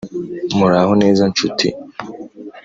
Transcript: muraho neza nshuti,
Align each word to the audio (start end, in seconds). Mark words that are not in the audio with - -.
muraho 0.57 0.93
neza 1.01 1.23
nshuti, 1.31 1.67